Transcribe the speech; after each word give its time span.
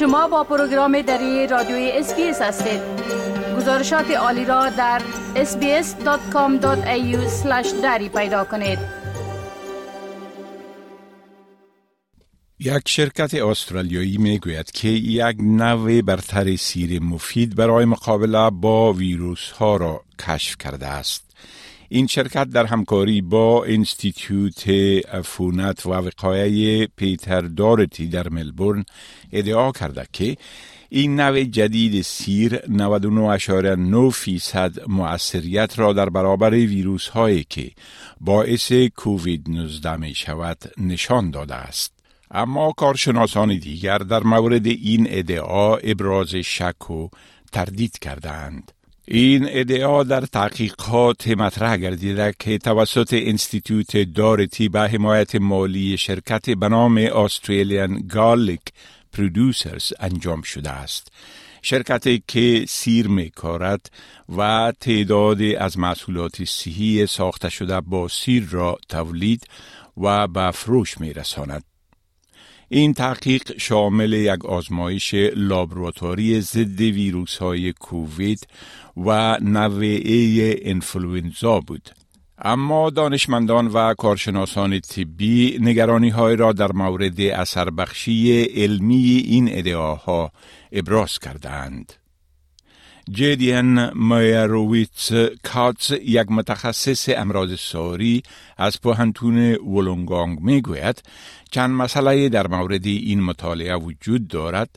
شما 0.00 0.28
با 0.28 0.44
پروگرام 0.44 1.02
دری 1.02 1.46
رادیوی 1.46 1.90
SBS 1.94 2.42
هستید 2.42 2.80
گزارشات 3.56 4.10
عالی 4.10 4.44
را 4.44 4.68
در 4.68 5.02
sbs.com.au 5.34 6.66
دری 7.82 8.08
پیدا 8.08 8.44
کنید 8.44 8.78
یک 12.58 12.88
شرکت 12.88 13.34
استرالیایی 13.34 14.18
می 14.18 14.38
گوید 14.38 14.70
که 14.70 14.88
یک 14.88 15.36
نوع 15.40 16.02
برتر 16.02 16.56
سیر 16.56 17.02
مفید 17.02 17.56
برای 17.56 17.84
مقابله 17.84 18.50
با 18.50 18.92
ویروس 18.92 19.50
ها 19.50 19.76
را 19.76 20.04
کشف 20.18 20.56
کرده 20.58 20.86
است. 20.86 21.36
این 21.92 22.06
شرکت 22.06 22.44
در 22.44 22.66
همکاری 22.66 23.20
با 23.20 23.64
انستیتیوت 23.64 24.64
عفونت 25.08 25.86
و 25.86 25.90
وقایه 25.90 26.86
پیتر 26.86 27.40
دارتی 27.40 28.06
در 28.06 28.28
ملبورن 28.28 28.84
ادعا 29.32 29.72
کرده 29.72 30.06
که 30.12 30.36
این 30.88 31.20
نوع 31.20 31.44
جدید 31.44 32.02
سیر 32.02 32.56
99.9 32.56 34.12
فیصد 34.14 34.88
مؤثریت 34.88 35.78
را 35.78 35.92
در 35.92 36.08
برابر 36.08 36.50
ویروس 36.50 37.08
هایی 37.08 37.46
که 37.48 37.70
باعث 38.20 38.72
کووید 38.72 39.50
19 39.50 39.96
می 39.96 40.14
شود 40.14 40.58
نشان 40.78 41.30
داده 41.30 41.54
است. 41.54 41.92
اما 42.30 42.72
کارشناسان 42.72 43.58
دیگر 43.58 43.98
در 43.98 44.22
مورد 44.22 44.66
این 44.66 45.06
ادعا 45.10 45.76
ابراز 45.76 46.34
شک 46.34 46.90
و 46.90 47.08
تردید 47.52 47.98
کردند. 47.98 48.72
این 49.04 49.46
ادعا 49.48 50.02
در 50.02 50.20
تحقیقات 50.20 51.28
مطرح 51.28 51.76
گردیده 51.76 52.34
که 52.38 52.58
توسط 52.58 53.14
انستیتوت 53.14 53.96
دارتی 53.96 54.68
به 54.68 54.80
حمایت 54.80 55.34
مالی 55.34 55.96
شرکت 55.96 56.50
به 56.50 56.68
نام 56.68 56.96
Australian 56.98 58.06
Garlic 58.08 58.60
پرودوسرز 59.12 59.92
انجام 60.00 60.42
شده 60.42 60.70
است. 60.70 61.12
شرکتی 61.62 62.22
که 62.28 62.64
سیر 62.68 63.08
می 63.08 63.30
کارد 63.30 63.90
و 64.36 64.72
تعداد 64.80 65.42
از 65.42 65.78
محصولات 65.78 66.44
صحی 66.44 67.06
ساخته 67.06 67.48
شده 67.48 67.80
با 67.80 68.08
سیر 68.08 68.46
را 68.50 68.78
تولید 68.88 69.46
و 69.96 70.26
به 70.26 70.50
فروش 70.50 71.00
می 71.00 71.12
رساند. 71.12 71.69
این 72.72 72.94
تحقیق 72.94 73.58
شامل 73.58 74.12
یک 74.12 74.44
آزمایش 74.44 75.14
لابراتواری 75.34 76.40
ضد 76.40 76.80
ویروس 76.80 77.36
های 77.38 77.72
کووید 77.72 78.46
و 78.96 79.38
نوعه 79.40 80.56
انفلوئنزا 80.62 81.60
بود. 81.60 81.90
اما 82.38 82.90
دانشمندان 82.90 83.66
و 83.66 83.94
کارشناسان 83.94 84.80
طبی 84.80 85.58
نگرانی 85.60 86.08
های 86.08 86.36
را 86.36 86.52
در 86.52 86.72
مورد 86.72 87.20
اثر 87.20 87.70
بخشی 87.70 88.42
علمی 88.42 89.24
این 89.26 89.48
ادعاها 89.52 90.32
ابراز 90.72 91.18
کردند. 91.18 91.92
جدین 93.12 93.90
مایرویتس 93.94 95.12
کاتس 95.42 95.90
یک 95.90 96.30
متخصص 96.30 97.08
امراض 97.16 97.54
ساری 97.60 98.22
از 98.56 98.80
پوهنتون 98.80 99.54
ولونگانگ 99.54 100.40
می 100.40 100.60
گوید 100.60 101.02
چند 101.50 101.70
مسئله 101.70 102.28
در 102.28 102.46
مورد 102.46 102.86
این 102.86 103.22
مطالعه 103.22 103.76
وجود 103.76 104.28
دارد 104.28 104.70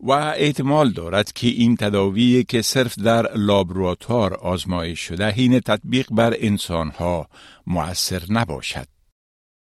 و 0.00 0.10
احتمال 0.12 0.90
دارد 0.90 1.32
که 1.32 1.46
این 1.48 1.76
تداوی 1.76 2.44
که 2.48 2.62
صرف 2.62 2.98
در 2.98 3.36
لابراتوار 3.36 4.34
آزمایش 4.34 5.00
شده 5.00 5.30
هین 5.30 5.60
تطبیق 5.60 6.06
بر 6.10 6.34
انسانها 6.38 7.28
مؤثر 7.66 8.22
نباشد. 8.28 8.95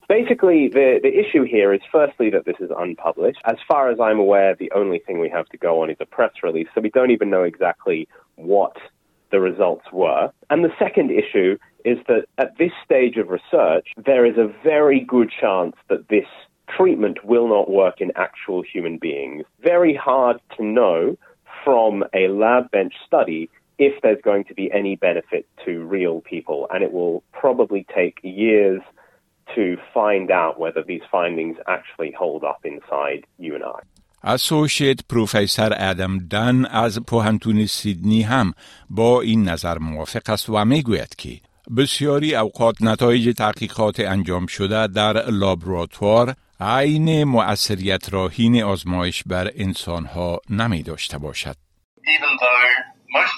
Basically, 0.08 0.68
the, 0.68 1.00
the 1.02 1.18
issue 1.18 1.44
here 1.44 1.74
is 1.74 1.82
firstly 1.92 2.30
that 2.30 2.46
this 2.46 2.56
is 2.60 2.70
unpublished. 2.76 3.40
As 3.44 3.56
far 3.68 3.90
as 3.90 4.00
I'm 4.00 4.18
aware, 4.18 4.54
the 4.54 4.72
only 4.74 5.00
thing 5.00 5.20
we 5.20 5.28
have 5.28 5.46
to 5.50 5.58
go 5.58 5.82
on 5.82 5.90
is 5.90 5.98
a 6.00 6.06
press 6.06 6.32
release, 6.42 6.66
so 6.74 6.80
we 6.80 6.88
don't 6.88 7.10
even 7.10 7.28
know 7.28 7.42
exactly 7.42 8.08
what 8.36 8.76
the 9.30 9.38
results 9.38 9.84
were. 9.92 10.30
And 10.48 10.64
the 10.64 10.72
second 10.78 11.10
issue 11.10 11.58
is 11.84 11.98
that 12.08 12.24
at 12.38 12.56
this 12.56 12.72
stage 12.82 13.18
of 13.18 13.28
research, 13.28 13.88
there 14.02 14.24
is 14.24 14.38
a 14.38 14.50
very 14.64 15.00
good 15.00 15.30
chance 15.30 15.76
that 15.90 16.08
this 16.08 16.26
treatment 16.74 17.24
will 17.24 17.46
not 17.46 17.70
work 17.70 18.00
in 18.00 18.10
actual 18.16 18.62
human 18.62 18.96
beings. 18.96 19.44
Very 19.62 19.94
hard 19.94 20.40
to 20.56 20.64
know 20.64 21.18
from 21.64 22.02
a 22.14 22.28
lab 22.28 22.70
bench 22.70 22.94
study 23.06 23.50
if 23.78 24.00
there's 24.02 24.20
going 24.22 24.44
to 24.44 24.54
be 24.54 24.72
any 24.72 24.96
benefit 24.96 25.46
to 25.64 25.84
real 25.84 26.22
people, 26.22 26.66
and 26.70 26.82
it 26.82 26.92
will 26.92 27.22
probably 27.32 27.86
take 27.94 28.18
years 28.22 28.80
to 29.54 29.76
find 29.94 30.30
out 30.30 30.54
whether 30.62 30.82
these 30.90 31.06
findings 31.16 31.56
actually 31.76 32.12
hold 32.22 32.42
up 32.44 32.60
inside 32.64 33.20
you 33.38 33.54
and 33.54 33.64
I. 33.64 33.80
اسوشیت 34.22 35.00
پروفسور 35.08 35.72
ادم 35.76 36.18
دن 36.18 36.64
از 36.64 36.98
پوهنتون 37.06 37.66
سیدنی 37.66 38.22
هم 38.22 38.52
با 38.90 39.20
این 39.20 39.48
نظر 39.48 39.78
موافق 39.78 40.30
است 40.30 40.50
و 40.50 40.64
می‌گوید 40.64 41.16
که 41.18 41.40
بسیاری 41.76 42.36
اوقات 42.36 42.82
نتایج 42.82 43.36
تحقیقات 43.36 44.00
انجام 44.00 44.46
شده 44.46 44.86
در 44.86 45.30
لابراتوار 45.30 46.34
عین 46.60 47.24
مؤثریت 47.24 48.12
راهین 48.12 48.62
آزمایش 48.62 49.22
بر 49.26 49.50
انسانها 49.54 50.40
نمی 50.50 50.82
داشته 50.82 51.18
باشد. 51.18 51.56
Even 52.14 52.32
though 52.40 52.47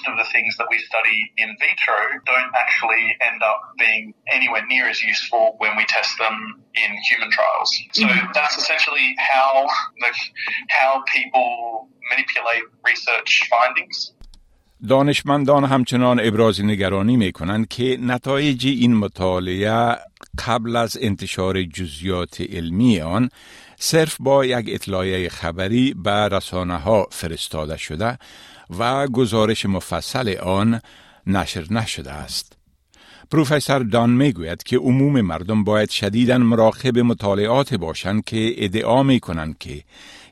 of 0.08 0.14
the 0.20 0.26
things 0.34 0.56
that 0.58 0.68
we 0.70 0.78
study 0.90 1.18
in 1.42 1.48
vitro 1.60 1.98
don't 2.30 2.52
actually 2.64 3.04
end 3.28 3.40
up 3.50 3.60
being 3.78 4.14
anywhere 4.36 4.64
near 4.66 4.88
as 4.88 5.02
useful 5.02 5.54
when 5.58 5.76
we 5.76 5.84
test 5.96 6.12
them 6.18 6.36
in 6.74 6.90
human 7.10 7.30
trials. 7.30 7.70
So 7.92 8.04
mm-hmm. 8.04 8.32
that's 8.34 8.56
essentially 8.56 9.14
how 9.18 9.66
like, 10.04 10.20
how 10.68 11.04
people 11.16 11.88
manipulate 12.10 12.64
research 12.90 13.30
findings. 13.50 14.12
دانشمندان 14.88 15.64
همچنان 15.64 16.20
ابراز 16.20 16.64
نگرانی 16.64 17.16
می 17.16 17.32
کنند 17.32 17.68
که 17.68 17.98
نتایج 18.00 18.66
این 18.66 18.96
مطالعه 18.96 19.96
قبل 20.46 20.76
از 20.76 20.98
انتشار 21.00 21.62
جزیات 21.62 22.40
علمی 22.40 23.00
آن 23.00 23.30
صرف 23.83 24.17
با 24.19 24.45
یک 24.45 24.65
اطلاعیه 24.69 25.29
خبری 25.29 25.93
به 25.93 26.11
رسانه 26.11 26.77
ها 26.77 27.07
فرستاده 27.11 27.77
شده 27.77 28.17
و 28.79 29.07
گزارش 29.07 29.65
مفصل 29.65 30.35
آن 30.37 30.81
نشر 31.27 31.65
نشده 31.69 32.11
است. 32.11 32.57
پروفسور 33.31 33.79
دان 33.79 34.09
می‌گوید 34.09 34.63
که 34.63 34.77
عموم 34.77 35.21
مردم 35.21 35.63
باید 35.63 35.89
شدیداً 35.89 36.37
مراقب 36.37 36.99
مطالعات 36.99 37.73
باشند 37.73 38.23
که 38.23 38.53
ادعا 38.57 39.03
می 39.03 39.19
کنند 39.19 39.57
که 39.57 39.83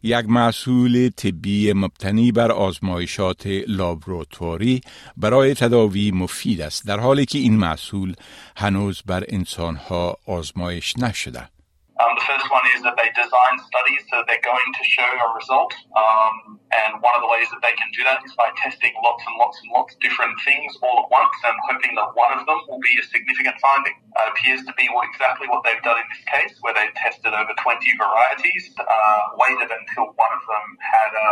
یک 0.04 0.26
محصول 0.30 1.10
طبی 1.10 1.74
مبتنی 1.74 2.32
بر 2.32 2.52
آزمایشات 2.52 3.48
لابراتواری 3.68 4.82
برای 5.18 5.54
تداوی 5.54 6.12
مفید 6.12 6.62
است 6.62 6.88
در 6.88 7.00
حالی 7.00 7.26
که 7.26 7.40
این 7.40 7.58
محصول 7.58 8.14
هنوز 8.58 9.02
بر 9.06 9.24
انسانها 9.28 10.18
آزمایش 10.26 10.98
نشده. 10.98 11.59
Um, 11.99 12.11
the 12.19 12.27
first 12.27 12.51
one 12.51 12.67
is 12.75 12.83
that 12.83 12.99
they 12.99 13.07
design 13.15 13.55
studies 13.71 14.03
so 14.11 14.27
they're 14.27 14.43
going 14.43 14.71
to 14.75 14.85
show 14.99 15.07
a 15.07 15.29
result. 15.39 15.71
Um, 15.95 16.59
and 16.75 16.99
one 16.99 17.15
of 17.15 17.23
the 17.23 17.31
ways 17.31 17.47
that 17.55 17.63
they 17.63 17.71
can 17.79 17.87
do 17.95 18.03
that 18.03 18.19
is 18.27 18.35
by 18.35 18.51
testing 18.59 18.91
lots 18.99 19.23
and 19.23 19.39
lots 19.39 19.63
and 19.63 19.71
lots 19.71 19.95
of 19.95 20.03
different 20.03 20.35
things 20.43 20.75
all 20.83 21.07
at 21.07 21.09
once 21.15 21.39
and 21.47 21.55
hoping 21.71 21.95
that 21.95 22.11
one 22.19 22.35
of 22.35 22.43
them 22.51 22.59
will 22.67 22.83
be 22.83 22.99
a 22.99 23.05
significant 23.07 23.55
finding. 23.63 23.95
Uh, 24.19 24.27
appears 24.35 24.67
to 24.67 24.75
be 24.75 24.91
what, 24.91 25.07
exactly 25.07 25.47
what 25.47 25.63
they've 25.63 25.87
done 25.87 26.03
in 26.03 26.09
this 26.11 26.25
case, 26.27 26.59
where 26.67 26.75
they've 26.75 26.95
tested 26.99 27.31
over 27.31 27.55
20 27.63 27.63
varieties, 27.95 28.75
uh, 28.83 29.21
waited 29.39 29.71
until 29.71 30.11
one 30.19 30.33
of 30.35 30.43
them 30.51 30.67
had 30.83 31.13
a, 31.15 31.31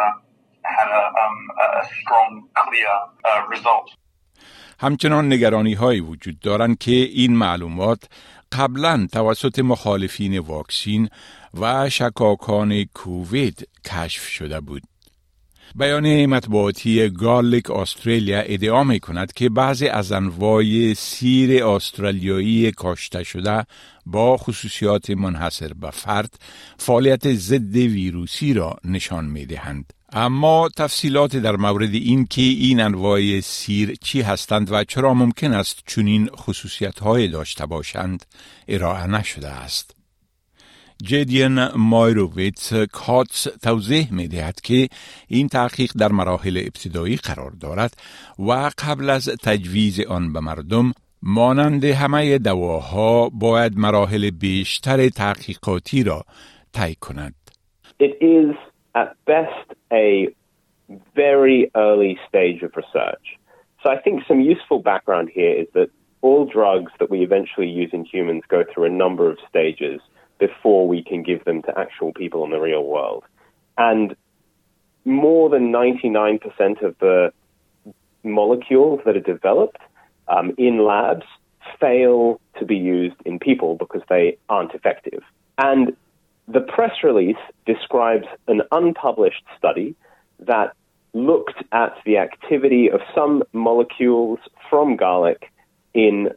had 0.62 0.88
a, 0.94 1.02
um, 1.10 1.38
a 1.58 1.82
strong, 2.06 2.30
clear 2.54 2.90
uh, 3.26 3.42
result. 3.50 3.90
همچنان 4.80 5.32
نگرانی 5.32 5.74
هایی 5.74 6.00
وجود 6.00 6.40
دارند 6.40 6.78
که 6.78 6.90
این 6.92 7.36
معلومات 7.36 8.08
قبلا 8.51 9.07
توسط 9.11 9.59
مخالفین 9.59 10.39
واکسین 10.39 11.09
و 11.53 11.89
شکاکان 11.89 12.83
کووید 12.83 13.67
کشف 13.85 14.27
شده 14.27 14.59
بود. 14.59 14.83
بیان 15.75 16.25
مطبوعاتی 16.25 17.09
گارلیک 17.09 17.71
استرالیا 17.71 18.39
ادعا 18.39 18.83
می 18.83 18.99
کند 18.99 19.33
که 19.33 19.49
بعضی 19.49 19.87
از 19.87 20.11
انواع 20.11 20.93
سیر 20.93 21.65
استرالیایی 21.65 22.71
کاشته 22.71 23.23
شده 23.23 23.65
با 24.05 24.37
خصوصیات 24.37 25.09
منحصر 25.09 25.73
به 25.73 25.91
فرد 25.91 26.39
فعالیت 26.77 27.33
ضد 27.33 27.75
ویروسی 27.75 28.53
را 28.53 28.75
نشان 28.83 29.25
می 29.25 29.45
دهند. 29.45 29.93
اما 30.13 30.69
تفصیلات 30.77 31.35
در 31.35 31.55
مورد 31.55 31.93
این 31.93 32.25
که 32.25 32.41
این 32.41 32.79
انواع 32.79 33.39
سیر 33.39 33.95
چی 34.01 34.21
هستند 34.21 34.71
و 34.71 34.83
چرا 34.83 35.13
ممکن 35.13 35.53
است 35.53 35.83
چنین 35.87 36.27
خصوصیت 36.27 36.99
های 36.99 37.27
داشته 37.27 37.65
باشند 37.65 38.25
ارائه 38.67 39.07
نشده 39.07 39.47
است. 39.47 39.95
جدین 41.03 41.67
مایروویتس 41.75 42.73
کاتس 42.73 43.43
توضیح 43.43 44.13
می 44.13 44.27
دهد 44.27 44.61
که 44.61 44.89
این 45.27 45.47
تحقیق 45.47 45.91
در 45.97 46.11
مراحل 46.11 46.57
ابتدایی 46.57 47.15
قرار 47.15 47.51
دارد 47.51 47.97
و 48.39 48.71
قبل 48.77 49.09
از 49.09 49.29
تجویز 49.43 49.99
آن 49.99 50.33
به 50.33 50.39
مردم 50.39 50.93
مانند 51.21 51.85
همه 51.85 52.37
دواها 52.37 53.29
باید 53.29 53.77
مراحل 53.77 54.29
بیشتر 54.29 55.09
تحقیقاتی 55.09 56.03
را 56.03 56.25
طی 56.73 56.95
کند. 56.95 57.35
It 57.99 58.13
is 58.21 58.66
at 58.97 59.15
best 59.25 59.73
a 59.93 60.27
very 61.15 61.69
early 61.75 62.17
stage 62.27 62.63
of 62.63 62.75
research. 62.75 63.37
So 63.83 63.91
I 63.91 63.99
think 63.99 64.23
some 64.27 64.41
useful 64.41 64.79
background 64.79 65.29
here 65.31 65.53
is 65.53 65.67
that 65.75 65.89
all 66.23 66.45
drugs 66.45 66.91
that 66.99 67.11
we 67.11 67.21
eventually 67.21 67.69
use 67.69 67.91
in 67.93 68.05
humans 68.05 68.41
go 68.47 68.63
through 68.73 68.85
a 68.85 68.89
number 68.89 69.29
of 69.29 69.37
stages 69.47 70.01
before 70.39 70.87
we 70.87 71.03
can 71.03 71.21
give 71.21 71.45
them 71.45 71.61
to 71.61 71.77
actual 71.77 72.11
people 72.11 72.43
in 72.43 72.49
the 72.49 72.59
real 72.59 72.83
world. 72.83 73.23
And 73.77 74.15
more 75.05 75.47
than 75.49 75.71
99% 75.71 76.81
of 76.81 76.97
the 76.99 77.31
molecules 78.23 79.01
that 79.05 79.15
are 79.15 79.19
developed 79.19 79.81
um, 80.27 80.55
in 80.57 80.83
labs 80.83 81.25
fail 81.79 82.41
to 82.57 82.65
be 82.65 82.75
used 82.75 83.15
in 83.25 83.37
people 83.37 83.75
because 83.75 84.01
they 84.09 84.39
aren't 84.49 84.73
effective. 84.73 85.21
And 85.59 85.95
the 86.47 86.61
press 86.61 87.03
release 87.03 87.37
describes 87.65 88.25
an 88.47 88.61
unpublished 88.71 89.43
study 89.57 89.95
that 90.39 90.73
looked 91.13 91.63
at 91.71 91.93
the 92.05 92.17
activity 92.17 92.89
of 92.89 93.01
some 93.13 93.43
molecules 93.53 94.39
from 94.69 94.95
garlic 94.95 95.51
in 95.93 96.29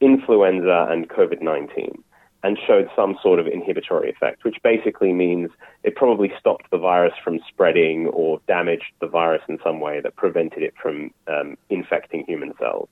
influenza 0.00 0.86
and 0.90 1.08
COVID 1.08 1.42
19 1.42 2.02
and 2.44 2.56
showed 2.66 2.88
some 2.94 3.18
sort 3.20 3.40
of 3.40 3.46
inhibitory 3.48 4.10
effect, 4.10 4.44
which 4.44 4.56
basically 4.62 5.12
means 5.12 5.50
it 5.82 5.96
probably 5.96 6.32
stopped 6.38 6.70
the 6.70 6.78
virus 6.78 7.14
from 7.22 7.40
spreading 7.48 8.06
or 8.06 8.40
damaged 8.46 8.92
the 9.00 9.08
virus 9.08 9.42
in 9.48 9.58
some 9.64 9.80
way 9.80 10.00
that 10.00 10.14
prevented 10.14 10.62
it 10.62 10.72
from 10.80 11.10
um, 11.26 11.56
infecting 11.68 12.24
human 12.26 12.54
cells. 12.58 12.88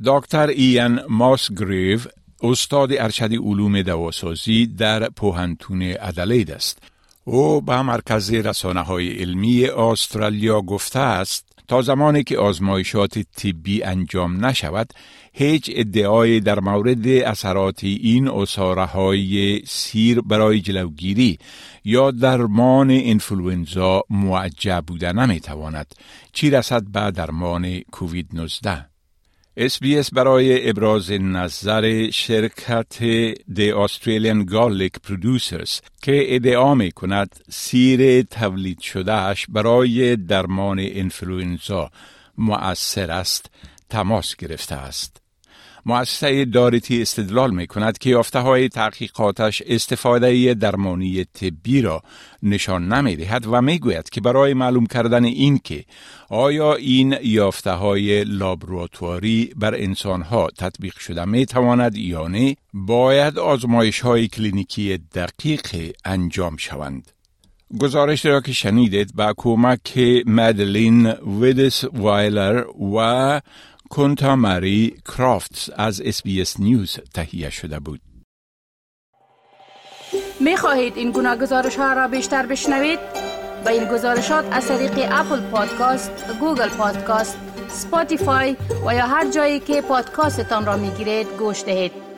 Dr. 0.00 0.50
Ian 0.50 1.00
Mosgrave 1.08 2.10
استاد 2.42 2.92
ارشد 2.92 3.32
علوم 3.32 3.82
دواسازی 3.82 4.66
در 4.66 5.08
پوهنتون 5.08 5.94
ادلید 6.00 6.50
است. 6.50 6.78
او 7.24 7.60
به 7.60 7.82
مرکز 7.82 8.32
رسانه 8.32 8.80
های 8.80 9.08
علمی 9.08 9.66
استرالیا 9.66 10.60
گفته 10.60 10.98
است 10.98 11.46
تا 11.68 11.82
زمانی 11.82 12.24
که 12.24 12.38
آزمایشات 12.38 13.18
طبی 13.18 13.82
انجام 13.82 14.44
نشود 14.46 14.92
هیچ 15.32 15.70
ادعای 15.74 16.40
در 16.40 16.60
مورد 16.60 17.08
اثرات 17.08 17.84
این 17.84 18.28
اصاره 18.28 18.84
های 18.84 19.62
سیر 19.66 20.20
برای 20.20 20.60
جلوگیری 20.60 21.38
یا 21.84 22.10
درمان 22.10 22.90
انفلوئنزا 22.90 24.02
معجب 24.10 24.84
بوده 24.86 25.12
نمی‌تواند 25.12 25.94
چی 26.32 26.50
رسد 26.50 26.82
به 26.82 27.10
درمان 27.10 27.80
کووید 27.80 28.28
19 28.32 28.86
SBS 29.60 30.10
برای 30.12 30.70
ابراز 30.70 31.12
نظر 31.12 32.10
شرکت 32.10 32.98
The 33.54 33.72
Australian 33.86 34.50
Garlic 34.50 35.08
Producers 35.08 35.80
که 36.02 36.24
ادعا 36.26 36.74
می 36.74 36.92
کند 36.92 37.40
سیر 37.50 38.22
تولید 38.22 38.80
شدهش 38.80 39.46
برای 39.48 40.16
درمان 40.16 40.78
انفلوئنزا 40.82 41.90
مؤثر 42.38 43.10
است 43.10 43.50
تماس 43.88 44.36
گرفته 44.36 44.74
است. 44.74 45.20
مؤسسه 45.86 46.44
دارتی 46.44 47.02
استدلال 47.02 47.50
می 47.50 47.66
کند 47.66 47.98
که 47.98 48.10
یافته 48.10 48.38
های 48.38 48.68
تحقیقاتش 48.68 49.62
استفاده 49.66 50.54
درمانی 50.54 51.24
طبی 51.24 51.82
را 51.82 52.02
نشان 52.42 52.92
نمی 52.92 53.16
دهد 53.16 53.46
و 53.46 53.62
می 53.62 53.78
گوید 53.78 54.10
که 54.10 54.20
برای 54.20 54.54
معلوم 54.54 54.86
کردن 54.86 55.24
این 55.24 55.60
که 55.64 55.84
آیا 56.28 56.74
این 56.74 57.16
یافته 57.22 57.70
های 57.70 58.24
لابراتواری 58.24 59.52
بر 59.56 59.74
انسان 59.74 60.22
ها 60.22 60.48
تطبیق 60.58 60.98
شده 60.98 61.24
می 61.24 61.46
تواند 61.46 61.96
یا 61.96 62.28
نه 62.28 62.56
باید 62.72 63.38
آزمایش 63.38 64.00
های 64.00 64.28
کلینیکی 64.28 64.98
دقیق 65.14 65.92
انجام 66.04 66.56
شوند. 66.56 67.10
گزارش 67.78 68.26
را 68.26 68.40
که 68.40 68.52
شنیدید 68.52 69.14
با 69.14 69.34
کمک 69.36 69.98
مدلین 70.26 71.06
ویدس 71.40 71.84
وایلر 71.84 72.64
و 72.96 73.40
کنتا 73.90 74.36
ماری 74.36 74.94
کرافتس 75.06 75.70
از 75.76 76.00
SBS 76.00 76.60
News 76.60 76.96
تهیه 77.14 77.50
شده 77.50 77.80
بود. 77.80 78.00
می 80.40 80.56
خواهید 80.56 80.96
این 80.96 81.12
گونه 81.12 81.36
گزارش 81.36 81.76
ها 81.76 81.92
را 81.92 82.08
بیشتر 82.08 82.46
بشنوید؟ 82.46 82.98
به 83.64 83.70
این 83.70 83.84
گزارشات 83.84 84.44
از 84.52 84.68
طریق 84.68 85.08
Apple 85.12 85.40
Podcast، 85.40 86.10
Google 86.40 86.68
Podcast، 86.68 87.38
Spotify 87.68 88.56
و 88.86 88.94
یا 88.94 89.06
هر 89.06 89.30
جایی 89.30 89.60
که 89.60 89.82
پادکاستتان 89.82 90.66
را 90.66 90.76
می 90.76 90.90
گیرید 90.90 91.26
گوش 91.38 91.64
دهید. 91.64 92.09